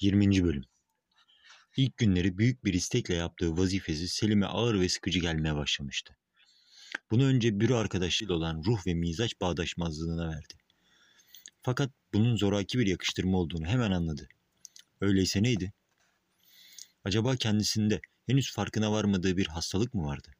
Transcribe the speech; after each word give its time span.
20. 0.00 0.44
Bölüm 0.44 0.64
İlk 1.76 1.96
günleri 1.96 2.38
büyük 2.38 2.64
bir 2.64 2.74
istekle 2.74 3.14
yaptığı 3.14 3.56
vazifesi 3.56 4.08
Selim'e 4.08 4.46
ağır 4.46 4.80
ve 4.80 4.88
sıkıcı 4.88 5.18
gelmeye 5.18 5.54
başlamıştı. 5.54 6.16
Bunu 7.10 7.24
önce 7.24 7.60
büro 7.60 7.76
arkadaşıyla 7.76 8.34
olan 8.34 8.62
ruh 8.66 8.86
ve 8.86 8.94
mizaç 8.94 9.40
bağdaşmazlığına 9.40 10.28
verdi. 10.28 10.54
Fakat 11.62 11.90
bunun 12.14 12.36
zoraki 12.36 12.78
bir 12.78 12.86
yakıştırma 12.86 13.38
olduğunu 13.38 13.66
hemen 13.66 13.90
anladı. 13.90 14.28
Öyleyse 15.00 15.42
neydi? 15.42 15.72
Acaba 17.04 17.36
kendisinde 17.36 18.00
henüz 18.26 18.52
farkına 18.52 18.92
varmadığı 18.92 19.36
bir 19.36 19.46
hastalık 19.46 19.94
mı 19.94 20.02
vardı? 20.06 20.37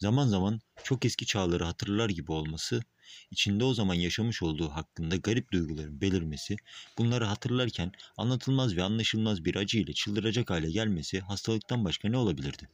Zaman 0.00 0.26
zaman 0.26 0.60
çok 0.84 1.04
eski 1.04 1.26
çağları 1.26 1.64
hatırlar 1.64 2.08
gibi 2.08 2.32
olması, 2.32 2.82
içinde 3.30 3.64
o 3.64 3.74
zaman 3.74 3.94
yaşamış 3.94 4.42
olduğu 4.42 4.68
hakkında 4.68 5.16
garip 5.16 5.52
duyguların 5.52 6.00
belirmesi, 6.00 6.56
bunları 6.98 7.24
hatırlarken 7.24 7.92
anlatılmaz 8.16 8.76
ve 8.76 8.82
anlaşılmaz 8.82 9.44
bir 9.44 9.54
acı 9.54 9.78
ile 9.78 9.92
çıldıracak 9.92 10.50
hale 10.50 10.70
gelmesi 10.70 11.20
hastalıktan 11.20 11.84
başka 11.84 12.08
ne 12.08 12.16
olabilirdi? 12.16 12.68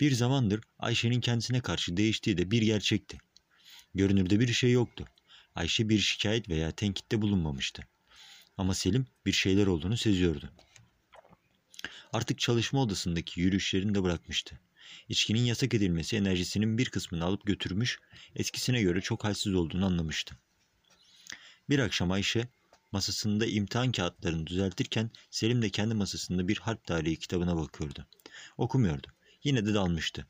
Bir 0.00 0.12
zamandır 0.12 0.60
Ayşe'nin 0.78 1.20
kendisine 1.20 1.60
karşı 1.60 1.96
değiştiği 1.96 2.38
de 2.38 2.50
bir 2.50 2.62
gerçekti. 2.62 3.18
Görünürde 3.94 4.40
bir 4.40 4.52
şey 4.52 4.72
yoktu. 4.72 5.04
Ayşe 5.54 5.88
bir 5.88 5.98
şikayet 5.98 6.48
veya 6.48 6.70
tenkitte 6.70 7.22
bulunmamıştı. 7.22 7.82
Ama 8.56 8.74
Selim 8.74 9.06
bir 9.26 9.32
şeyler 9.32 9.66
olduğunu 9.66 9.96
seziyordu. 9.96 10.52
Artık 12.12 12.38
çalışma 12.38 12.82
odasındaki 12.82 13.40
yürüyüşlerini 13.40 13.94
de 13.94 14.02
bırakmıştı. 14.02 14.60
İçkinin 15.08 15.40
yasak 15.40 15.74
edilmesi 15.74 16.16
enerjisinin 16.16 16.78
bir 16.78 16.90
kısmını 16.90 17.24
alıp 17.24 17.46
götürmüş, 17.46 17.98
eskisine 18.36 18.82
göre 18.82 19.00
çok 19.00 19.24
halsiz 19.24 19.54
olduğunu 19.54 19.86
anlamıştı. 19.86 20.36
Bir 21.70 21.78
akşam 21.78 22.10
Ayşe 22.10 22.48
masasında 22.92 23.46
imtihan 23.46 23.92
kağıtlarını 23.92 24.46
düzeltirken 24.46 25.10
Selim 25.30 25.62
de 25.62 25.70
kendi 25.70 25.94
masasında 25.94 26.48
bir 26.48 26.58
harp 26.58 26.84
tarihi 26.84 27.16
kitabına 27.16 27.56
bakıyordu. 27.56 28.06
Okumuyordu. 28.58 29.06
Yine 29.44 29.66
de 29.66 29.74
dalmıştı. 29.74 30.26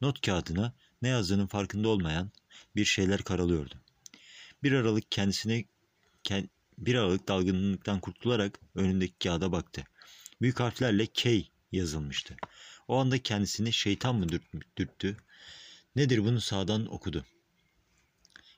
Not 0.00 0.20
kağıdına 0.20 0.74
ne 1.02 1.08
yazdığının 1.08 1.46
farkında 1.46 1.88
olmayan 1.88 2.30
bir 2.76 2.84
şeyler 2.84 3.22
karalıyordu. 3.22 3.74
Bir 4.62 4.72
aralık 4.72 5.12
kendisine 5.12 5.64
bir 6.78 6.94
aralık 6.94 7.28
dalgınlıktan 7.28 8.00
kurtularak 8.00 8.60
önündeki 8.74 9.14
kağıda 9.18 9.52
baktı. 9.52 9.84
Büyük 10.40 10.60
harflerle 10.60 11.06
K 11.06 11.42
yazılmıştı. 11.72 12.36
O 12.88 12.96
anda 12.96 13.18
kendisini 13.18 13.72
şeytan 13.72 14.16
mı 14.16 14.26
dürttü? 14.76 15.16
Nedir 15.96 16.18
bunu 16.18 16.40
sağdan 16.40 16.92
okudu. 16.92 17.24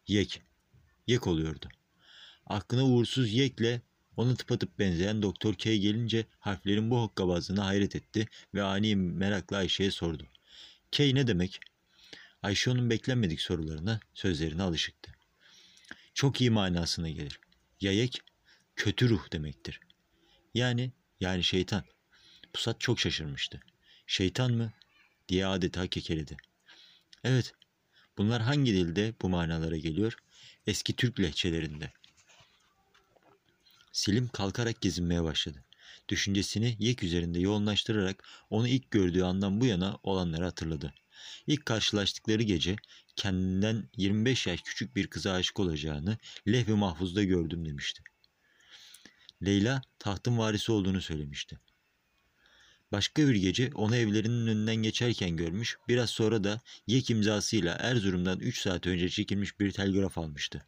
Yek. 0.07 0.43
Yek 1.07 1.27
oluyordu. 1.27 1.69
Aklına 2.47 2.85
uğursuz 2.85 3.33
Yek'le 3.33 3.81
ona 4.17 4.35
tıpatıp 4.35 4.79
benzeyen 4.79 5.23
Doktor 5.23 5.55
K 5.55 5.77
gelince 5.77 6.27
harflerin 6.39 6.91
bu 6.91 7.01
hokkabazlığına 7.01 7.67
hayret 7.67 7.97
etti 7.97 8.29
ve 8.55 8.63
ani 8.63 8.97
merakla 8.97 9.57
Ayşe'ye 9.57 9.91
sordu. 9.91 10.27
K 10.93 11.15
ne 11.15 11.27
demek? 11.27 11.61
Ayşe 12.43 12.71
onun 12.71 12.91
beklenmedik 12.91 13.41
sorularına, 13.41 14.01
sözlerine 14.15 14.63
alışıktı. 14.63 15.13
Çok 16.15 16.41
iyi 16.41 16.51
manasına 16.51 17.11
gelir. 17.11 17.41
Yayek, 17.81 18.21
kötü 18.77 19.09
ruh 19.09 19.33
demektir. 19.33 19.81
Yani, 20.55 20.93
yani 21.21 21.45
şeytan. 21.45 21.85
Pusat 22.53 22.81
çok 22.81 23.01
şaşırmıştı. 23.01 23.61
Şeytan 24.07 24.53
mı? 24.53 24.73
diye 25.29 25.47
adeta 25.47 25.87
kekeledi. 25.87 26.37
Evet, 27.25 27.53
bunlar 28.19 28.43
hangi 28.43 28.73
dilde 28.73 29.15
bu 29.23 29.29
manalara 29.29 29.77
geliyor? 29.77 30.17
Eski 30.67 30.97
Türk 30.97 31.21
lehçelerinde. 31.21 31.93
Selim 33.93 34.29
kalkarak 34.29 34.81
gezinmeye 34.81 35.23
başladı. 35.23 35.65
Düşüncesini 36.09 36.77
yek 36.79 37.03
üzerinde 37.03 37.41
yoğunlaştırarak 37.41 38.25
onu 38.51 38.69
ilk 38.69 38.91
gördüğü 38.91 39.23
andan 39.23 39.61
bu 39.61 39.67
yana 39.67 39.99
olanları 40.03 40.45
hatırladı. 40.45 40.95
İlk 41.47 41.67
karşılaştıkları 41.67 42.43
gece 42.43 42.77
kendinden 43.17 43.89
25 43.97 44.47
yaş 44.47 44.63
küçük 44.63 44.97
bir 44.97 45.07
kıza 45.07 45.33
aşık 45.33 45.61
olacağını 45.61 46.19
lehvi 46.49 46.75
mahfuzda 46.75 47.23
gördüm 47.23 47.67
demişti. 47.67 48.03
Leyla 49.45 49.83
tahtın 49.99 50.39
varisi 50.39 50.73
olduğunu 50.73 51.01
söylemişti. 51.01 51.59
Başka 52.93 53.29
bir 53.29 53.35
gece 53.35 53.71
onu 53.75 53.97
evlerinin 53.97 54.47
önünden 54.47 54.77
geçerken 54.77 55.37
görmüş, 55.37 55.79
biraz 55.89 56.11
sonra 56.11 56.45
da 56.45 56.61
Yek 56.87 57.11
imzasıyla 57.11 57.75
Erzurum'dan 57.75 58.41
3 58.41 58.61
saat 58.61 58.87
önce 58.87 59.09
çekilmiş 59.09 59.61
bir 59.61 59.73
telgraf 59.73 60.19
almıştı. 60.19 60.67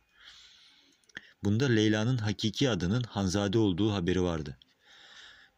Bunda 1.45 1.67
Leyla'nın 1.67 2.19
hakiki 2.19 2.71
adının 2.71 3.03
Hanzade 3.03 3.59
olduğu 3.59 3.93
haberi 3.93 4.23
vardı. 4.23 4.59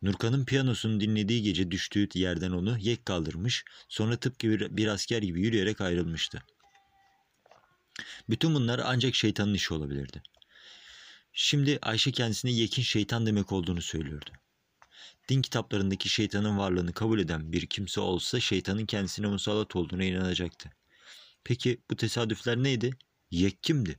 Nurkan'ın 0.03 0.45
piyanosunu 0.45 1.01
dinlediği 1.01 1.43
gece 1.43 1.71
düştüğü 1.71 2.09
yerden 2.15 2.51
onu 2.51 2.79
yek 2.79 3.07
kaldırmış, 3.07 3.65
sonra 3.89 4.17
tıpkı 4.17 4.49
bir, 4.49 4.77
bir 4.77 4.87
asker 4.87 5.23
gibi 5.23 5.41
yürüyerek 5.41 5.81
ayrılmıştı. 5.81 6.43
Bütün 8.29 8.55
bunlar 8.55 8.81
ancak 8.85 9.15
şeytanın 9.15 9.55
işi 9.55 9.75
olabilirdi. 9.75 10.23
Şimdi 11.33 11.79
Ayşe 11.83 12.13
kendisine 12.13 12.51
yekin 12.51 12.83
şeytan 12.83 13.27
demek 13.27 13.53
olduğunu 13.53 13.83
söylüyordu. 13.83 14.31
Din 15.31 15.43
kitaplarındaki 15.43 16.09
şeytanın 16.09 16.59
varlığını 16.59 16.93
kabul 16.93 17.19
eden 17.19 17.53
bir 17.53 17.67
kimse 17.67 18.01
olsa 18.01 18.41
şeytanın 18.41 18.87
kendisine 18.87 19.27
musallat 19.27 19.77
olduğuna 19.77 20.05
inanacaktı. 20.05 20.71
Peki 21.45 21.81
bu 21.91 21.97
tesadüfler 21.97 22.63
neydi? 22.63 22.91
Yek 23.31 23.63
kimdi? 23.63 23.99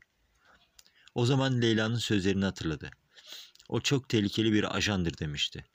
O 1.15 1.25
zaman 1.25 1.61
Leyla'nın 1.61 1.97
sözlerini 1.97 2.45
hatırladı. 2.45 2.91
O 3.69 3.81
çok 3.81 4.09
tehlikeli 4.09 4.53
bir 4.53 4.77
ajandır 4.77 5.17
demişti. 5.17 5.65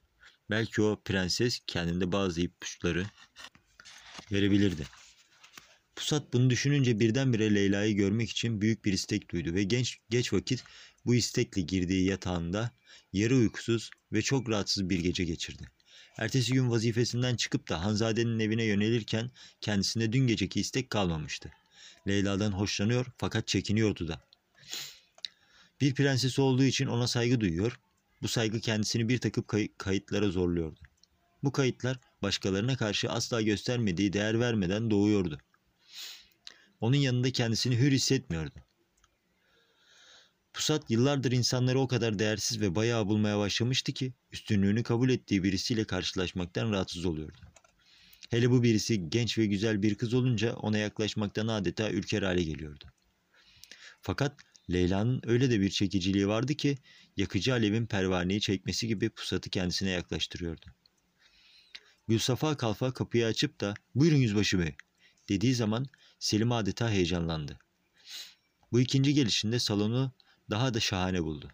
Belki 0.51 0.83
o 0.83 1.03
prenses 1.05 1.61
kendinde 1.67 2.13
bazı 2.13 2.41
ipuçları 2.41 3.07
verebilirdi. 4.33 4.87
Pusat 5.97 6.33
bunu 6.33 6.51
düşününce 6.51 7.01
birdenbire 7.01 7.55
Leyla'yı 7.55 7.97
görmek 7.97 8.31
için 8.31 8.61
büyük 8.61 8.85
bir 8.85 8.93
istek 8.93 9.31
duydu 9.31 9.55
ve 9.55 9.63
genç 9.63 9.99
geç 10.11 10.33
vakit 10.33 10.65
bu 11.07 11.15
istekle 11.15 11.63
girdiği 11.63 12.05
yatağında 12.07 12.71
yarı 13.13 13.37
uykusuz 13.37 13.91
ve 14.13 14.23
çok 14.23 14.49
rahatsız 14.49 14.91
bir 14.91 15.01
gece 15.01 15.25
geçirdi. 15.25 15.71
Ertesi 16.19 16.53
gün 16.53 16.71
vazifesinden 16.71 17.37
çıkıp 17.37 17.69
da 17.69 17.85
Hanzade'nin 17.85 18.39
evine 18.39 18.65
yönelirken 18.65 19.31
kendisinde 19.61 20.13
dün 20.13 20.27
geceki 20.27 20.61
istek 20.61 20.91
kalmamıştı. 20.91 21.53
Leyla'dan 22.09 22.53
hoşlanıyor 22.53 23.07
fakat 23.19 23.49
çekiniyordu 23.49 24.09
da. 24.09 24.21
Bir 25.81 25.95
prenses 25.95 26.39
olduğu 26.39 26.65
için 26.65 26.87
ona 26.87 27.07
saygı 27.07 27.41
duyuyor, 27.41 27.81
bu 28.23 28.29
saygı 28.29 28.61
kendisini 28.61 29.09
bir 29.09 29.19
takım 29.19 29.45
kay- 29.45 29.69
kayıtlara 29.79 30.29
zorluyordu. 30.29 30.81
Bu 31.43 31.53
kayıtlar 31.53 31.99
başkalarına 32.23 32.77
karşı 32.77 33.11
asla 33.11 33.43
göstermediği 33.43 34.13
değer 34.13 34.41
vermeden 34.41 34.91
doğuyordu. 34.91 35.39
Onun 36.81 36.97
yanında 36.97 37.31
kendisini 37.31 37.77
hür 37.79 37.93
hissetmiyordu. 37.93 38.66
Pusat 40.57 40.91
yıllardır 40.91 41.33
insanları 41.33 41.81
o 41.81 41.89
kadar 41.89 42.19
değersiz 42.19 42.61
ve 42.61 42.75
bayağı 42.75 43.07
bulmaya 43.07 43.39
başlamıştı 43.39 43.93
ki 43.93 44.15
üstünlüğünü 44.33 44.83
kabul 44.83 45.11
ettiği 45.11 45.43
birisiyle 45.43 45.85
karşılaşmaktan 45.85 46.73
rahatsız 46.73 47.05
oluyordu. 47.05 47.39
Hele 48.31 48.51
bu 48.51 48.63
birisi 48.63 49.11
genç 49.11 49.39
ve 49.39 49.47
güzel 49.47 49.83
bir 49.83 49.95
kız 49.95 50.15
olunca 50.15 50.55
ona 50.55 50.79
yaklaşmaktan 50.79 51.47
adeta 51.49 51.91
ürker 51.91 52.23
hale 52.23 52.43
geliyordu. 52.43 52.85
Fakat 54.01 54.41
Leyla'nın 54.73 55.21
öyle 55.27 55.51
de 55.51 55.61
bir 55.61 55.71
çekiciliği 55.71 56.29
vardı 56.29 56.55
ki 56.55 56.79
yakıcı 57.17 57.53
alevin 57.53 57.87
pervaneyi 57.87 58.41
çekmesi 58.41 58.89
gibi 58.89 59.11
pusatı 59.11 59.51
kendisine 59.51 59.91
yaklaştırıyordu. 59.91 60.67
Gülsafa 62.09 62.57
kalfa 62.57 62.93
kapıyı 62.93 63.27
açıp 63.27 63.61
da 63.61 63.75
buyurun 63.95 64.17
yüzbaşı 64.17 64.59
bey 64.59 64.75
dediği 65.29 65.55
zaman 65.55 65.87
Selim 66.19 66.53
adeta 66.53 66.91
heyecanlandı. 66.91 67.59
Bu 68.73 68.81
ikinci 68.81 69.15
gelişinde 69.15 69.59
salonu 69.59 70.13
daha 70.51 70.75
da 70.75 70.81
şahane 70.81 71.25
buldu. 71.25 71.49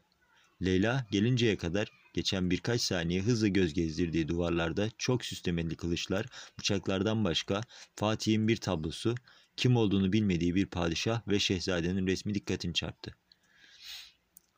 Leyla 0.65 1.07
gelinceye 1.11 1.57
kadar 1.57 1.89
geçen 2.15 2.51
birkaç 2.51 2.81
saniye 2.81 3.23
hızlı 3.23 3.49
göz 3.49 3.75
gezdirdiği 3.75 4.29
duvarlarda 4.29 4.89
çok 4.99 5.25
süslemeli 5.25 5.77
kılıçlar, 5.77 6.27
bıçaklardan 6.59 7.25
başka 7.25 7.61
Fatih'in 7.97 8.49
bir 8.49 8.57
tablosu, 8.57 9.15
kim 9.57 9.77
olduğunu 9.77 10.13
bilmediği 10.13 10.55
bir 10.55 10.67
padişah 10.67 11.29
ve 11.29 11.39
şehzadenin 11.39 12.07
resmi 12.07 12.35
dikkatini 12.35 12.75
çarptı. 12.75 13.17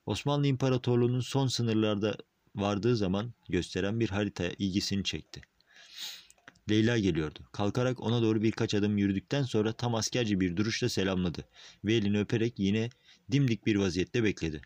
Osmanlı 0.06 0.46
İmparatorluğu'nun 0.46 1.20
son 1.20 1.46
sınırlarda 1.46 2.16
vardığı 2.54 2.96
zaman 2.96 3.34
gösteren 3.48 4.00
bir 4.00 4.08
harita 4.08 4.44
ilgisini 4.58 5.04
çekti. 5.04 5.42
Leyla 6.70 6.98
geliyordu. 6.98 7.38
Kalkarak 7.52 8.00
ona 8.00 8.22
doğru 8.22 8.42
birkaç 8.42 8.74
adım 8.74 8.98
yürüdükten 8.98 9.42
sonra 9.42 9.72
tam 9.72 9.94
askerci 9.94 10.40
bir 10.40 10.56
duruşla 10.56 10.88
selamladı 10.88 11.44
ve 11.84 11.94
elini 11.94 12.18
öperek 12.18 12.58
yine 12.58 12.90
dimdik 13.32 13.66
bir 13.66 13.76
vaziyette 13.76 14.24
bekledi. 14.24 14.60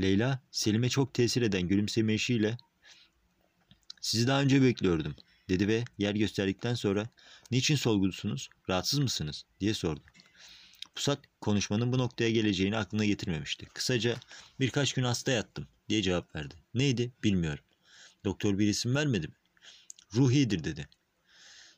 Leyla, 0.00 0.40
Selim'e 0.50 0.88
çok 0.88 1.14
tesir 1.14 1.42
eden 1.42 1.62
gülümsemeyişiyle 1.62 2.58
''Sizi 4.00 4.26
daha 4.26 4.42
önce 4.42 4.62
bekliyordum.'' 4.62 5.16
dedi 5.48 5.68
ve 5.68 5.84
yer 5.98 6.14
gösterdikten 6.14 6.74
sonra 6.74 7.08
''Niçin 7.50 7.76
solgusunuz, 7.76 8.48
rahatsız 8.68 8.98
mısınız?'' 8.98 9.44
diye 9.60 9.74
sordu. 9.74 10.00
Pusat 10.94 11.18
konuşmanın 11.40 11.92
bu 11.92 11.98
noktaya 11.98 12.30
geleceğini 12.30 12.76
aklına 12.76 13.04
getirmemişti. 13.04 13.66
Kısaca 13.74 14.16
birkaç 14.60 14.92
gün 14.92 15.02
hasta 15.02 15.32
yattım 15.32 15.68
diye 15.88 16.02
cevap 16.02 16.36
verdi. 16.36 16.54
Neydi 16.74 17.12
bilmiyorum. 17.24 17.64
Doktor 18.24 18.58
bir 18.58 18.66
isim 18.68 18.94
vermedi 18.94 19.28
mi? 19.28 19.34
Ruhidir 20.14 20.64
dedi. 20.64 20.88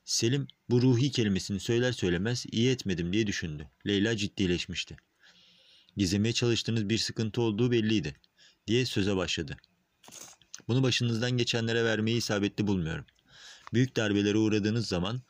Selim 0.05 0.49
bu 0.71 0.83
ruhi 0.83 1.11
kelimesini 1.11 1.61
söyler 1.61 1.93
söylemez 1.93 2.47
iyi 2.53 2.71
etmedim 2.71 3.13
diye 3.13 3.27
düşündü. 3.27 3.69
Leyla 3.87 4.17
ciddileşmişti. 4.17 4.97
Gizlemeye 5.97 6.33
çalıştığınız 6.33 6.89
bir 6.89 6.99
sıkıntı 6.99 7.41
olduğu 7.41 7.71
belliydi 7.71 8.17
diye 8.67 8.87
söze 8.87 9.17
başladı. 9.17 9.57
Bunu 10.69 10.83
başınızdan 10.83 11.31
geçenlere 11.31 11.85
vermeyi 11.85 12.17
isabetli 12.17 12.67
bulmuyorum. 12.67 13.05
Büyük 13.75 13.97
darbelere 13.97 14.39
uğradığınız 14.39 14.89
zaman 14.89 15.23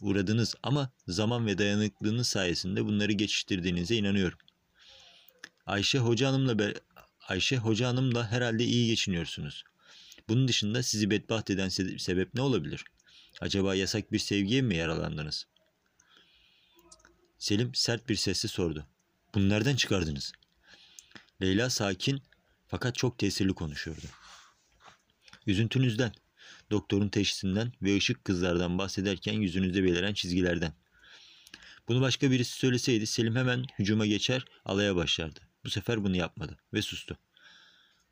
uğradınız 0.00 0.54
ama 0.62 0.92
zaman 1.08 1.46
ve 1.46 1.58
dayanıklılığınız 1.58 2.28
sayesinde 2.28 2.84
bunları 2.84 3.12
geçiştirdiğinize 3.12 3.96
inanıyorum. 3.96 4.38
Ayşe 5.66 5.98
Hoca 5.98 6.28
Hanım'la 6.28 6.74
Ayşe 7.28 7.56
Hoca 7.56 7.88
Hanım'la 7.88 8.30
herhalde 8.30 8.64
iyi 8.64 8.86
geçiniyorsunuz. 8.86 9.64
Bunun 10.28 10.48
dışında 10.48 10.82
sizi 10.82 11.10
bedbaht 11.10 11.50
eden 11.50 11.68
se- 11.68 11.98
sebep 11.98 12.34
ne 12.34 12.40
olabilir? 12.40 12.84
Acaba 13.40 13.74
yasak 13.74 14.12
bir 14.12 14.18
sevgiye 14.18 14.62
mi 14.62 14.76
yaralandınız? 14.76 15.46
Selim 17.38 17.74
sert 17.74 18.08
bir 18.08 18.16
sesle 18.16 18.48
sordu. 18.48 18.86
Bunu 19.34 19.48
nereden 19.48 19.76
çıkardınız? 19.76 20.32
Leyla 21.42 21.70
sakin 21.70 22.22
fakat 22.66 22.94
çok 22.94 23.18
tesirli 23.18 23.54
konuşuyordu. 23.54 24.06
Üzüntünüzden, 25.46 26.12
doktorun 26.70 27.08
teşhisinden 27.08 27.72
ve 27.82 27.96
ışık 27.96 28.24
kızlardan 28.24 28.78
bahsederken 28.78 29.32
yüzünüzde 29.32 29.84
beliren 29.84 30.14
çizgilerden. 30.14 30.72
Bunu 31.88 32.00
başka 32.00 32.30
birisi 32.30 32.52
söyleseydi 32.52 33.06
Selim 33.06 33.36
hemen 33.36 33.64
hücuma 33.78 34.06
geçer, 34.06 34.44
alaya 34.64 34.96
başlardı. 34.96 35.40
Bu 35.64 35.70
sefer 35.70 36.04
bunu 36.04 36.16
yapmadı 36.16 36.58
ve 36.74 36.82
sustu. 36.82 37.18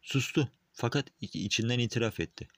Sustu 0.02 0.48
fakat 0.76 1.06
içinden 1.20 1.78
itiraf 1.78 2.20
etti. 2.20 2.48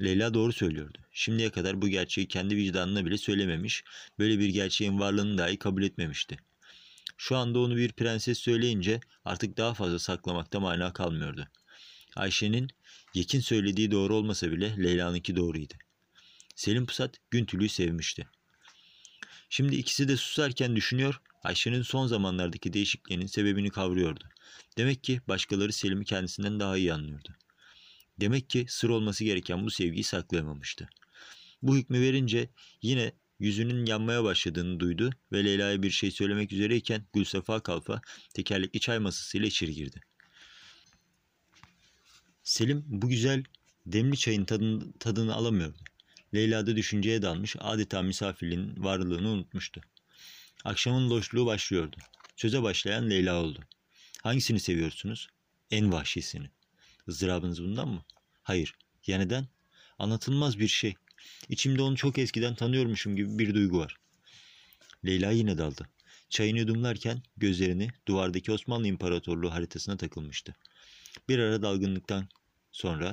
Leyla 0.00 0.34
doğru 0.34 0.52
söylüyordu. 0.52 0.98
Şimdiye 1.12 1.50
kadar 1.50 1.82
bu 1.82 1.88
gerçeği 1.88 2.28
kendi 2.28 2.56
vicdanına 2.56 3.04
bile 3.04 3.18
söylememiş, 3.18 3.84
böyle 4.18 4.38
bir 4.38 4.48
gerçeğin 4.48 5.00
varlığını 5.00 5.38
dahi 5.38 5.56
kabul 5.56 5.82
etmemişti. 5.82 6.36
Şu 7.16 7.36
anda 7.36 7.58
onu 7.58 7.76
bir 7.76 7.92
prenses 7.92 8.38
söyleyince 8.38 9.00
artık 9.24 9.56
daha 9.56 9.74
fazla 9.74 9.98
saklamakta 9.98 10.60
mana 10.60 10.92
kalmıyordu. 10.92 11.48
Ayşe'nin 12.16 12.70
Yekin 13.14 13.40
söylediği 13.40 13.90
doğru 13.90 14.16
olmasa 14.16 14.50
bile 14.50 14.82
Leyla'nınki 14.82 15.36
doğruydu. 15.36 15.74
Selim 16.54 16.86
Pusat 16.86 17.16
Güntül'ü 17.30 17.68
sevmişti. 17.68 18.28
Şimdi 19.48 19.76
ikisi 19.76 20.08
de 20.08 20.16
susarken 20.16 20.76
düşünüyor, 20.76 21.20
Ayşe'nin 21.42 21.82
son 21.82 22.06
zamanlardaki 22.06 22.72
değişikliğinin 22.72 23.26
sebebini 23.26 23.70
kavruyordu. 23.70 24.24
Demek 24.78 25.04
ki 25.04 25.20
başkaları 25.28 25.72
Selim'i 25.72 26.04
kendisinden 26.04 26.60
daha 26.60 26.76
iyi 26.76 26.92
anlıyordu. 26.92 27.28
Demek 28.20 28.50
ki 28.50 28.66
sır 28.68 28.88
olması 28.88 29.24
gereken 29.24 29.66
bu 29.66 29.70
sevgiyi 29.70 30.04
saklayamamıştı. 30.04 30.88
Bu 31.62 31.76
hükmü 31.76 32.00
verince 32.00 32.48
yine 32.82 33.12
yüzünün 33.38 33.86
yanmaya 33.86 34.24
başladığını 34.24 34.80
duydu 34.80 35.10
ve 35.32 35.44
Leyla'ya 35.44 35.82
bir 35.82 35.90
şey 35.90 36.10
söylemek 36.10 36.52
üzereyken 36.52 37.04
Gülsefa 37.12 37.60
Kalfa 37.60 38.00
tekerlekli 38.34 38.80
çay 38.80 38.98
masasıyla 38.98 39.46
içeri 39.46 39.74
girdi. 39.74 40.00
Selim 42.42 42.84
bu 42.86 43.08
güzel 43.08 43.44
demli 43.86 44.16
çayın 44.16 44.44
tadını, 44.44 44.92
tadını 44.92 45.34
alamıyordu. 45.34 45.78
Leyla 46.34 46.66
da 46.66 46.76
düşünceye 46.76 47.22
dalmış 47.22 47.56
adeta 47.60 48.02
misafirliğin 48.02 48.84
varlığını 48.84 49.28
unutmuştu. 49.28 49.80
Akşamın 50.64 51.10
loşluğu 51.10 51.46
başlıyordu. 51.46 51.96
Söze 52.36 52.62
başlayan 52.62 53.10
Leyla 53.10 53.42
oldu. 53.42 53.60
Hangisini 54.22 54.60
seviyorsunuz? 54.60 55.28
En 55.70 55.92
vahşisini. 55.92 56.50
Izdırabınız 57.08 57.62
bundan 57.62 57.88
mı? 57.88 58.04
Hayır. 58.42 58.74
Ya 59.06 59.18
neden? 59.18 59.46
Anlatılmaz 59.98 60.58
bir 60.58 60.68
şey. 60.68 60.94
İçimde 61.48 61.82
onu 61.82 61.96
çok 61.96 62.18
eskiden 62.18 62.54
tanıyormuşum 62.54 63.16
gibi 63.16 63.38
bir 63.38 63.54
duygu 63.54 63.78
var. 63.78 63.96
Leyla 65.06 65.30
yine 65.30 65.58
daldı. 65.58 65.88
Çayını 66.30 66.58
yudumlarken 66.58 67.22
gözlerini 67.36 67.88
duvardaki 68.08 68.52
Osmanlı 68.52 68.86
İmparatorluğu 68.86 69.52
haritasına 69.52 69.96
takılmıştı. 69.96 70.54
Bir 71.28 71.38
ara 71.38 71.62
dalgınlıktan 71.62 72.28
sonra 72.72 73.12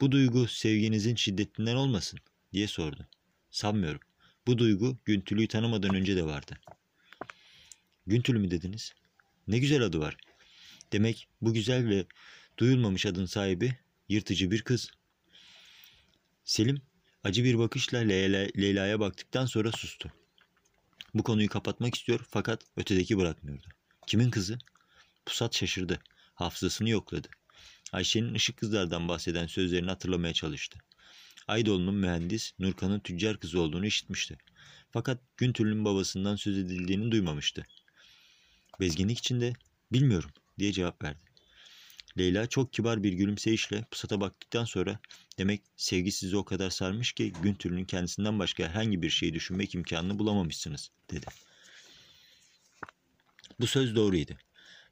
bu 0.00 0.12
duygu 0.12 0.48
sevginizin 0.48 1.14
şiddetinden 1.14 1.76
olmasın 1.76 2.18
diye 2.52 2.68
sordu. 2.68 3.06
Sanmıyorum. 3.50 4.00
Bu 4.46 4.58
duygu 4.58 4.96
Güntülü'yü 5.04 5.48
tanımadan 5.48 5.94
önce 5.94 6.16
de 6.16 6.24
vardı. 6.24 6.58
Güntülü 8.06 8.38
mü 8.38 8.50
dediniz? 8.50 8.92
Ne 9.48 9.58
güzel 9.58 9.82
adı 9.82 10.00
var. 10.00 10.16
Demek 10.92 11.28
bu 11.40 11.52
güzel 11.52 11.88
ve 11.88 12.06
duyulmamış 12.58 13.06
adın 13.06 13.26
sahibi 13.26 13.78
yırtıcı 14.08 14.50
bir 14.50 14.62
kız. 14.62 14.90
Selim 16.44 16.82
acı 17.24 17.44
bir 17.44 17.58
bakışla 17.58 17.98
Leyla, 17.98 18.48
Leyla'ya 18.56 19.00
baktıktan 19.00 19.46
sonra 19.46 19.72
sustu. 19.72 20.12
Bu 21.14 21.22
konuyu 21.22 21.48
kapatmak 21.48 21.94
istiyor 21.94 22.26
fakat 22.30 22.62
ötedeki 22.76 23.18
bırakmıyordu. 23.18 23.66
Kimin 24.06 24.30
kızı? 24.30 24.58
Pusat 25.26 25.54
şaşırdı. 25.56 26.00
Hafızasını 26.34 26.88
yokladı. 26.88 27.28
Ayşe'nin 27.92 28.34
ışık 28.34 28.56
kızlardan 28.56 29.08
bahseden 29.08 29.46
sözlerini 29.46 29.90
hatırlamaya 29.90 30.32
çalıştı. 30.32 30.78
Aydoğlu'nun 31.48 31.94
mühendis, 31.94 32.52
Nurkan'ın 32.58 33.00
tüccar 33.00 33.40
kızı 33.40 33.60
olduğunu 33.60 33.86
işitmişti. 33.86 34.38
Fakat 34.90 35.18
Güntürlü'nün 35.36 35.84
babasından 35.84 36.36
söz 36.36 36.58
edildiğini 36.58 37.12
duymamıştı. 37.12 37.66
Bezginlik 38.80 39.18
içinde 39.18 39.52
bilmiyorum 39.92 40.30
diye 40.58 40.72
cevap 40.72 41.02
verdi. 41.02 41.32
Leyla 42.18 42.46
çok 42.46 42.72
kibar 42.72 43.02
bir 43.02 43.12
gülümseyişle 43.12 43.84
pusata 43.90 44.20
baktıktan 44.20 44.64
sonra 44.64 44.98
demek 45.38 45.62
sevgi 45.76 46.12
sizi 46.12 46.36
o 46.36 46.44
kadar 46.44 46.70
sarmış 46.70 47.12
ki 47.12 47.32
Güntürlü'nün 47.42 47.84
kendisinden 47.84 48.38
başka 48.38 48.68
herhangi 48.68 49.02
bir 49.02 49.10
şeyi 49.10 49.34
düşünmek 49.34 49.74
imkanını 49.74 50.18
bulamamışsınız 50.18 50.90
dedi. 51.10 51.26
Bu 53.60 53.66
söz 53.66 53.96
doğruydu. 53.96 54.32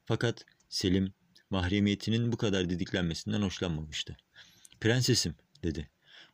Fakat 0.05 0.45
Selim 0.69 1.13
mahremiyetinin 1.49 2.31
bu 2.31 2.37
kadar 2.37 2.69
didiklenmesinden 2.69 3.41
hoşlanmamıştı. 3.41 4.17
Prensesim 4.81 5.35
dedi. 5.63 5.89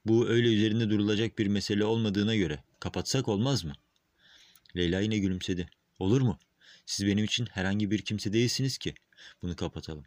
Bu 0.06 0.28
öyle 0.28 0.54
üzerinde 0.54 0.90
durulacak 0.90 1.40
bir 1.40 1.48
mesele 1.48 1.86
olmadığına 1.86 2.36
göre 2.36 2.64
kapatsak 2.80 3.28
olmaz 3.28 3.64
mı? 3.64 3.74
Leyla 4.76 5.00
yine 5.00 5.18
gülümsedi. 5.18 5.70
Olur 6.00 6.22
mu? 6.22 6.40
Siz 6.86 7.08
benim 7.08 7.26
için 7.26 7.46
herhangi 7.46 7.92
bir 7.92 8.02
kimse 8.02 8.34
değilsiniz 8.34 8.78
ki. 8.78 8.94
Bunu 9.42 9.56
kapatalım. 9.56 10.06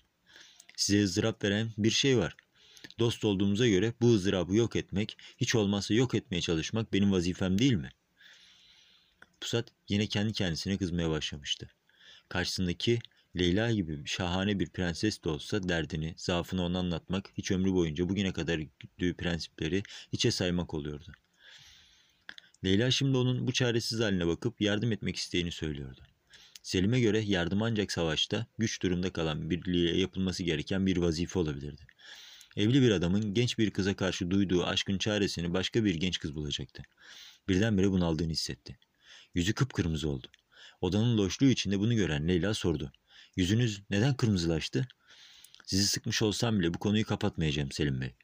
Size 0.76 1.02
ızdırap 1.02 1.44
veren 1.44 1.70
bir 1.78 1.90
şey 1.90 2.18
var. 2.18 2.36
Dost 2.98 3.24
olduğumuza 3.24 3.68
göre 3.68 3.94
bu 4.00 4.14
ızdırabı 4.14 4.54
yok 4.54 4.76
etmek, 4.76 5.16
hiç 5.38 5.54
olmazsa 5.54 5.94
yok 5.94 6.14
etmeye 6.14 6.40
çalışmak 6.40 6.92
benim 6.92 7.12
vazifem 7.12 7.58
değil 7.58 7.72
mi? 7.72 7.90
Pusat 9.40 9.68
yine 9.88 10.06
kendi 10.06 10.32
kendisine 10.32 10.76
kızmaya 10.76 11.10
başlamıştı. 11.10 11.70
Karşısındaki 12.28 12.98
Leyla 13.38 13.70
gibi 13.70 14.02
şahane 14.06 14.60
bir 14.60 14.68
prenses 14.68 15.24
de 15.24 15.28
olsa 15.28 15.68
derdini, 15.68 16.14
zaafını 16.16 16.64
ona 16.64 16.78
anlatmak, 16.78 17.30
hiç 17.38 17.50
ömrü 17.50 17.72
boyunca 17.72 18.08
bugüne 18.08 18.32
kadar 18.32 18.58
güttüğü 18.58 19.14
prensipleri 19.14 19.82
hiçe 20.12 20.30
saymak 20.30 20.74
oluyordu. 20.74 21.12
Leyla 22.64 22.90
şimdi 22.90 23.16
onun 23.16 23.46
bu 23.46 23.52
çaresiz 23.52 24.00
haline 24.00 24.26
bakıp 24.26 24.60
yardım 24.60 24.92
etmek 24.92 25.16
isteğini 25.16 25.52
söylüyordu. 25.52 26.00
Selim'e 26.70 27.00
göre 27.00 27.20
yardım 27.20 27.62
ancak 27.62 27.92
savaşta 27.92 28.46
güç 28.58 28.82
durumda 28.82 29.12
kalan 29.12 29.50
birliğe 29.50 29.98
yapılması 29.98 30.42
gereken 30.42 30.86
bir 30.86 30.96
vazife 30.96 31.38
olabilirdi. 31.38 31.82
Evli 32.56 32.82
bir 32.82 32.90
adamın 32.90 33.34
genç 33.34 33.58
bir 33.58 33.70
kıza 33.70 33.96
karşı 33.96 34.30
duyduğu 34.30 34.64
aşkın 34.64 34.98
çaresini 34.98 35.52
başka 35.52 35.84
bir 35.84 35.94
genç 35.94 36.18
kız 36.18 36.34
bulacaktı. 36.34 36.82
Birdenbire 37.48 37.90
bunaldığını 37.90 38.32
hissetti. 38.32 38.78
Yüzü 39.34 39.52
kıpkırmızı 39.52 40.08
oldu. 40.08 40.26
Odanın 40.80 41.18
loşluğu 41.18 41.46
içinde 41.46 41.78
bunu 41.78 41.94
gören 41.94 42.28
Leyla 42.28 42.54
sordu. 42.54 42.92
Yüzünüz 43.36 43.82
neden 43.90 44.14
kırmızılaştı? 44.14 44.88
Sizi 45.66 45.86
sıkmış 45.86 46.22
olsam 46.22 46.60
bile 46.60 46.74
bu 46.74 46.78
konuyu 46.78 47.04
kapatmayacağım 47.04 47.72
Selim 47.72 48.00
Bey. 48.00 48.14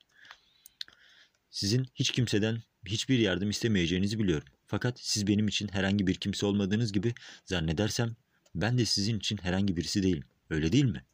Sizin 1.50 1.87
hiç 1.95 2.11
kimseden 2.11 2.62
hiçbir 2.85 3.19
yardım 3.19 3.50
istemeyeceğinizi 3.50 4.19
biliyorum. 4.19 4.49
Fakat 4.67 5.00
siz 5.00 5.26
benim 5.26 5.49
için 5.49 5.69
herhangi 5.69 6.07
bir 6.07 6.15
kimse 6.15 6.47
olmadığınız 6.47 6.93
gibi 6.93 7.15
zannedersem 7.45 8.17
ben 8.61 8.79
de 8.79 8.85
sizin 8.85 9.19
için 9.19 9.37
herhangi 9.37 9.77
birisi 9.77 10.03
değilim. 10.03 10.25
Öyle 10.51 10.73
değil 10.73 10.85
mi? 10.85 11.05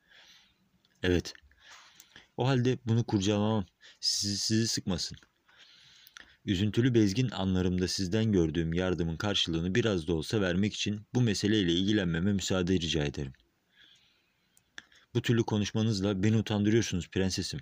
Evet. 1.02 1.34
O 2.36 2.46
halde 2.48 2.78
bunu 2.84 3.04
kurcalamam. 3.04 3.66
Sizi, 4.00 4.38
sizi 4.38 4.68
sıkmasın. 4.68 5.18
Üzüntülü 6.44 6.94
bezgin 6.94 7.30
anlarımda 7.30 7.88
sizden 7.88 8.32
gördüğüm 8.32 8.72
yardımın 8.72 9.16
karşılığını 9.16 9.74
biraz 9.74 10.08
da 10.08 10.14
olsa 10.14 10.40
vermek 10.40 10.74
için 10.74 11.00
bu 11.14 11.20
meseleyle 11.20 11.72
ilgilenmeme 11.72 12.32
müsaade 12.32 12.74
rica 12.74 13.04
ederim. 13.04 13.32
Bu 15.14 15.22
türlü 15.22 15.42
konuşmanızla 15.42 16.22
beni 16.22 16.36
utandırıyorsunuz 16.36 17.10
prensesim. 17.10 17.60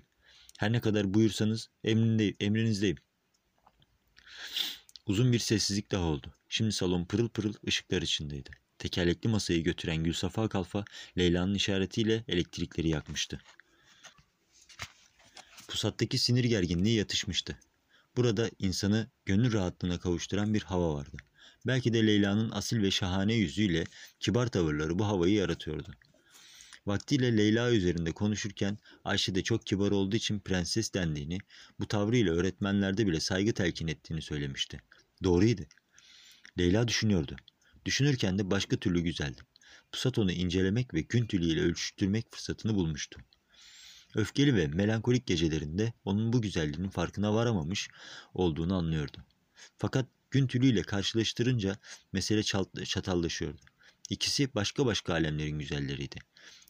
Her 0.59 0.71
ne 0.71 0.81
kadar 0.81 1.13
buyursanız 1.13 1.69
emrindeyim, 1.83 2.35
emrinizdeyim. 2.39 2.97
Uzun 5.05 5.33
bir 5.33 5.39
sessizlik 5.39 5.91
daha 5.91 6.03
oldu. 6.03 6.33
Şimdi 6.49 6.71
salon 6.71 7.05
pırıl 7.05 7.29
pırıl 7.29 7.53
ışıklar 7.67 8.01
içindeydi. 8.01 8.49
Tekerlekli 8.81 9.29
masayı 9.29 9.63
götüren 9.63 10.03
Gülsafa 10.03 10.49
Kalfa, 10.49 10.85
Leyla'nın 11.17 11.53
işaretiyle 11.53 12.23
elektrikleri 12.27 12.89
yakmıştı. 12.89 13.41
Pusattaki 15.67 16.17
sinir 16.17 16.43
gerginliği 16.43 16.97
yatışmıştı. 16.97 17.59
Burada 18.15 18.49
insanı 18.59 19.07
gönül 19.25 19.53
rahatlığına 19.53 19.99
kavuşturan 19.99 20.53
bir 20.53 20.61
hava 20.61 20.93
vardı. 20.93 21.17
Belki 21.67 21.93
de 21.93 22.07
Leyla'nın 22.07 22.51
asil 22.51 22.81
ve 22.81 22.91
şahane 22.91 23.33
yüzüyle 23.33 23.83
kibar 24.19 24.47
tavırları 24.47 24.99
bu 24.99 25.07
havayı 25.07 25.33
yaratıyordu. 25.33 25.91
Vaktiyle 26.85 27.37
Leyla 27.37 27.71
üzerinde 27.71 28.11
konuşurken 28.11 28.77
Ayşe 29.03 29.35
de 29.35 29.43
çok 29.43 29.65
kibar 29.65 29.91
olduğu 29.91 30.15
için 30.15 30.39
prenses 30.39 30.93
dendiğini, 30.93 31.37
bu 31.79 31.87
tavrıyla 31.87 32.33
öğretmenlerde 32.33 33.07
bile 33.07 33.19
saygı 33.19 33.53
telkin 33.53 33.87
ettiğini 33.87 34.21
söylemişti. 34.21 34.81
Doğruydu. 35.23 35.61
Leyla 36.59 36.87
düşünüyordu. 36.87 37.35
Düşünürken 37.85 38.39
de 38.39 38.51
başka 38.51 38.77
türlü 38.77 39.01
güzeldi. 39.01 39.41
Pusat 39.91 40.17
onu 40.17 40.31
incelemek 40.31 40.93
ve 40.93 41.01
gün 41.01 41.25
tülüyle 41.25 41.61
ölçüştürmek 41.61 42.31
fırsatını 42.31 42.75
bulmuştu. 42.75 43.19
Öfkeli 44.15 44.55
ve 44.55 44.67
melankolik 44.67 45.27
gecelerinde 45.27 45.93
onun 46.05 46.33
bu 46.33 46.41
güzelliğinin 46.41 46.89
farkına 46.89 47.33
varamamış 47.33 47.89
olduğunu 48.33 48.75
anlıyordu. 48.75 49.25
Fakat 49.77 50.05
gün 50.31 50.47
tülüyle 50.47 50.81
karşılaştırınca 50.81 51.77
mesele 52.13 52.43
çatallaşıyordu. 52.85 53.61
İkisi 54.09 54.55
başka 54.55 54.85
başka 54.85 55.13
alemlerin 55.13 55.59
güzelleriydi. 55.59 56.15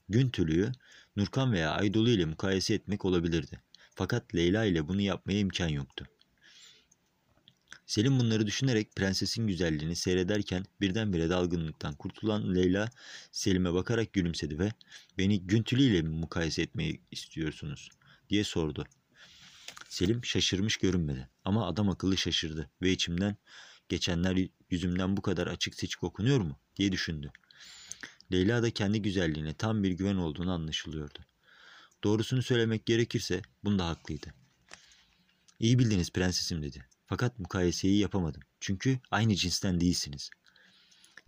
Gün 0.10 0.30
tülüyü 0.30 0.72
Nurkan 1.16 1.52
veya 1.52 1.72
Aydolu 1.72 2.10
ile 2.10 2.26
mukayese 2.26 2.74
etmek 2.74 3.06
olabilirdi. 3.06 3.62
Fakat 3.96 4.36
Leyla 4.36 4.66
ile 4.66 4.88
bunu 4.88 5.02
yapmaya 5.02 5.40
imkan 5.40 5.68
yoktu. 5.68 6.08
Selim 7.92 8.20
bunları 8.20 8.48
düşünerek 8.48 8.96
prensesin 8.96 9.48
güzelliğini 9.48 9.96
seyrederken 9.96 10.66
birdenbire 10.82 11.30
dalgınlıktan 11.30 11.96
kurtulan 11.96 12.56
Leyla 12.56 12.90
Selim'e 13.32 13.74
bakarak 13.74 14.14
gülümsedi 14.14 14.60
ve 14.60 14.72
''Beni 15.18 15.42
Güntülü 15.48 15.82
ile 15.82 16.02
mi 16.02 16.10
mukayese 16.10 16.62
etmeyi 16.62 17.02
istiyorsunuz?'' 17.12 17.90
diye 18.30 18.44
sordu. 18.44 18.86
Selim 19.90 20.26
şaşırmış 20.26 20.78
görünmedi 20.78 21.30
ama 21.46 21.68
adam 21.68 21.90
akıllı 21.90 22.18
şaşırdı 22.18 22.70
ve 22.82 22.92
içimden 22.92 23.38
geçenler 23.90 24.48
yüzümden 24.70 25.18
bu 25.18 25.22
kadar 25.22 25.48
açık 25.48 25.76
seçik 25.76 26.04
okunuyor 26.04 26.42
mu 26.42 26.60
diye 26.76 26.92
düşündü. 26.92 27.32
Leyla 28.32 28.64
da 28.64 28.72
kendi 28.72 29.02
güzelliğine 29.02 29.54
tam 29.54 29.84
bir 29.84 29.92
güven 29.92 30.16
olduğunu 30.16 30.52
anlaşılıyordu. 30.52 31.20
Doğrusunu 32.04 32.42
söylemek 32.42 32.86
gerekirse 32.86 33.42
bunda 33.64 33.88
haklıydı. 33.88 34.34
İyi 35.60 35.80
bildiniz 35.80 36.12
prensesim 36.12 36.64
dedi. 36.64 36.91
Fakat 37.12 37.40
mukayeseyi 37.40 38.00
yapamadım. 38.00 38.42
Çünkü 38.60 39.00
aynı 39.12 39.36
cinsten 39.36 39.82
değilsiniz. 39.82 40.30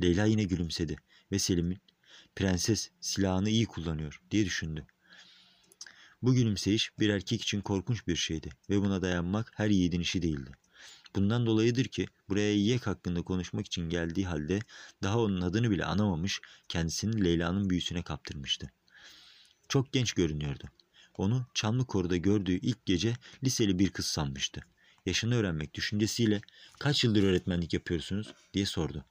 Leyla 0.02 0.26
yine 0.26 0.44
gülümsedi 0.44 0.96
ve 1.32 1.40
Selim'in 1.40 1.78
prenses 2.36 2.90
silahını 3.02 3.50
iyi 3.50 3.66
kullanıyor 3.66 4.22
diye 4.32 4.46
düşündü. 4.46 4.86
Bu 6.22 6.34
gülümseyiş 6.34 7.00
bir 7.00 7.10
erkek 7.10 7.42
için 7.42 7.62
korkunç 7.62 8.08
bir 8.08 8.16
şeydi 8.16 8.50
ve 8.70 8.82
buna 8.82 9.02
dayanmak 9.02 9.52
her 9.56 9.70
yiğidin 9.70 10.00
işi 10.00 10.22
değildi. 10.22 10.52
Bundan 11.16 11.46
dolayıdır 11.46 11.86
ki 11.86 12.08
buraya 12.30 12.54
Yek 12.56 12.88
hakkında 12.88 13.22
konuşmak 13.22 13.66
için 13.66 13.90
geldiği 13.90 14.26
halde 14.26 14.60
daha 15.04 15.20
onun 15.20 15.42
adını 15.42 15.72
bile 15.72 15.86
anamamış 15.86 16.42
kendisini 16.70 17.24
Leyla'nın 17.24 17.70
büyüsüne 17.70 18.04
kaptırmıştı. 18.04 18.72
Çok 19.70 19.94
genç 19.94 20.14
görünüyordu. 20.14 20.70
Onu 21.18 21.48
Çamlıkoru'da 21.54 22.18
gördüğü 22.18 22.60
ilk 22.60 22.86
gece 22.86 23.16
liseli 23.44 23.80
bir 23.80 23.90
kız 23.90 24.06
sanmıştı 24.06 24.66
yaşını 25.06 25.36
öğrenmek 25.36 25.74
düşüncesiyle 25.74 26.42
kaç 26.80 27.04
yıldır 27.04 27.24
öğretmenlik 27.24 27.74
yapıyorsunuz 27.74 28.34
diye 28.54 28.66
sordu. 28.66 29.06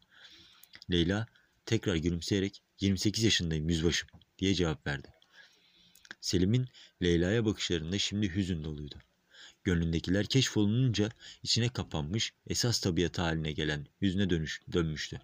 Leyla 0.90 1.26
tekrar 1.66 1.96
gülümseyerek 1.96 2.62
28 2.80 3.25
yaşındayım 3.25 3.68
yüzbaşım 3.68 4.08
diye 4.38 4.54
cevap 4.54 4.87
verdi. 4.87 5.08
Selim'in 6.20 6.68
Leyla'ya 7.02 7.44
bakışlarında 7.44 7.99
şimdi 7.99 8.34
hüzün 8.34 8.64
doluydu. 8.64 8.99
Gönlündekiler 9.64 10.26
keşfolununca 10.26 11.08
içine 11.42 11.68
kapanmış 11.68 12.32
esas 12.46 12.80
tabiat 12.80 13.18
haline 13.18 13.52
gelen 13.52 13.87
yüzüne 14.00 14.30
dönüş, 14.30 14.61
dönmüştü. 14.72 15.20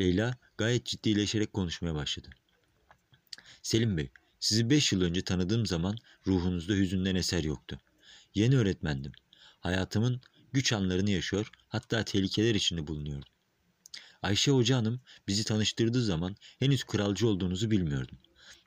Leyla 0.00 0.36
gayet 0.58 0.86
ciddileşerek 0.86 1.52
konuşmaya 1.52 1.94
başladı. 1.94 2.28
Selim 3.62 3.96
Bey, 3.96 4.10
sizi 4.40 4.70
beş 4.70 4.92
yıl 4.92 5.02
önce 5.02 5.22
tanıdığım 5.22 5.66
zaman 5.66 5.96
ruhunuzda 6.26 6.72
hüzünden 6.72 7.14
eser 7.14 7.44
yoktu. 7.44 7.80
Yeni 8.34 8.56
öğretmendim. 8.56 9.12
Hayatımın 9.60 10.20
güç 10.52 10.72
anlarını 10.72 11.10
yaşıyor, 11.10 11.50
hatta 11.68 12.04
tehlikeler 12.04 12.54
içinde 12.54 12.86
bulunuyordum. 12.86 13.28
Ayşe 14.22 14.50
Hoca 14.50 14.76
Hanım 14.76 15.00
bizi 15.28 15.44
tanıştırdığı 15.44 16.04
zaman 16.04 16.36
henüz 16.58 16.84
kralcı 16.84 17.28
olduğunuzu 17.28 17.70
bilmiyordum. 17.70 18.18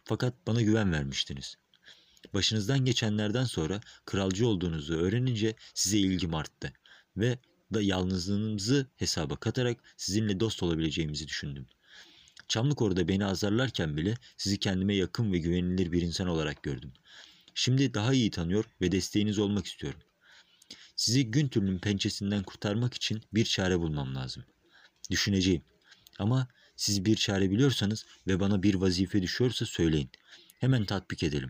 Fakat 0.06 0.48
bana 0.48 0.62
güven 0.62 0.92
vermiştiniz. 0.92 1.56
Başınızdan 2.34 2.86
geçenlerden 2.86 3.44
sonra 3.44 3.82
kralcı 4.06 4.48
olduğunuzu 4.48 4.94
öğrenince 4.94 5.56
size 5.74 5.98
ilgim 5.98 6.36
arttı 6.36 6.74
ve 7.18 7.40
da 7.74 7.82
yalnızlığınızı 7.82 8.88
hesaba 8.98 9.36
katarak 9.36 9.78
sizinle 9.98 10.40
dost 10.40 10.64
olabileceğimizi 10.64 11.28
düşündüm. 11.28 11.68
Çamlık 12.48 12.82
orada 12.82 13.08
beni 13.08 13.26
azarlarken 13.26 13.98
bile 13.98 14.16
sizi 14.38 14.60
kendime 14.60 14.96
yakın 14.96 15.34
ve 15.34 15.38
güvenilir 15.38 15.92
bir 15.92 16.02
insan 16.02 16.28
olarak 16.28 16.64
gördüm. 16.64 16.94
Şimdi 17.56 17.94
daha 17.94 18.14
iyi 18.14 18.32
tanıyor 18.32 18.66
ve 18.82 18.92
desteğiniz 18.92 19.40
olmak 19.40 19.66
istiyorum. 19.66 20.00
Sizi 21.02 21.32
gün 21.32 21.48
türlünün 21.48 21.80
pençesinden 21.80 22.44
kurtarmak 22.44 22.94
için 22.94 23.22
bir 23.34 23.46
çare 23.46 23.80
bulmam 23.80 24.16
lazım. 24.16 24.44
Düşüneceğim. 25.12 25.62
Ama 26.20 26.48
siz 26.76 27.06
bir 27.06 27.16
çare 27.16 27.52
biliyorsanız 27.52 28.06
ve 28.28 28.40
bana 28.40 28.64
bir 28.64 28.76
vazife 28.76 29.22
düşüyorsa 29.22 29.66
söyleyin. 29.66 30.10
Hemen 30.60 30.86
tatbik 30.86 31.24
edelim. 31.24 31.50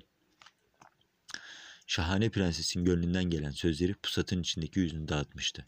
Şahane 1.88 2.29
prensesin 2.29 2.86
gönlünden 2.86 3.24
gelen 3.24 3.51
sözleri 3.51 3.93
pusatın 3.93 4.41
içindeki 4.41 4.79
yüzünü 4.79 5.08
dağıtmıştı. 5.08 5.65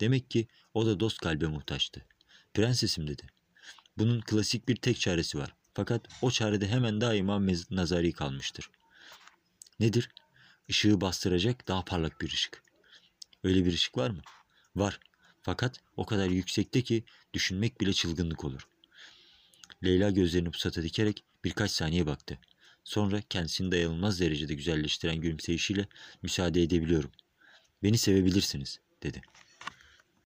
Demek 0.00 0.30
ki 0.30 0.48
o 0.74 0.86
da 0.86 1.00
dost 1.00 1.18
kalbe 1.18 1.46
muhtaçtı. 1.46 2.06
Prensesim 2.54 3.08
dedi. 3.08 3.26
Bunun 3.98 4.20
klasik 4.20 4.68
bir 4.68 4.76
tek 4.76 5.00
çaresi 5.00 5.38
var. 5.38 5.54
Fakat 5.74 6.08
o 6.22 6.30
çarede 6.30 6.68
hemen 6.68 7.00
daima 7.00 7.46
nazari 7.70 8.12
kalmıştır. 8.12 8.70
Nedir? 9.80 10.08
Işığı 10.68 11.00
bastıracak 11.00 11.68
daha 11.68 11.84
parlak 11.84 12.20
bir 12.20 12.28
ışık. 12.28 12.64
Öyle 13.44 13.64
bir 13.64 13.72
ışık 13.72 13.98
var 13.98 14.10
mı? 14.10 14.22
Var. 14.76 15.00
Fakat 15.42 15.80
o 15.96 16.06
kadar 16.06 16.28
yüksekte 16.28 16.82
ki 16.82 17.04
düşünmek 17.34 17.80
bile 17.80 17.92
çılgınlık 17.92 18.44
olur. 18.44 18.68
Leyla 19.84 20.10
gözlerini 20.10 20.50
pusata 20.50 20.82
dikerek 20.82 21.24
birkaç 21.44 21.70
saniye 21.70 22.06
baktı. 22.06 22.38
Sonra 22.84 23.20
kendisini 23.20 23.72
dayanılmaz 23.72 24.20
derecede 24.20 24.54
güzelleştiren 24.54 25.16
gülümseyişiyle 25.16 25.86
müsaade 26.22 26.62
edebiliyorum. 26.62 27.10
Beni 27.82 27.98
sevebilirsiniz 27.98 28.80
dedi. 29.02 29.22